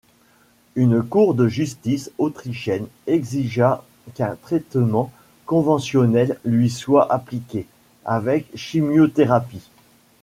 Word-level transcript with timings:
Une 0.73 1.03
cour 1.03 1.35
de 1.35 1.47
justice 1.47 2.09
autrichienne 2.17 2.87
exigea 3.05 3.83
qu'un 4.15 4.35
traitement 4.35 5.11
conventionnel 5.45 6.39
lui 6.43 6.71
soit 6.71 7.13
appliqué, 7.13 7.67
avec 8.03 8.47
chimiothérapie. 8.57 9.69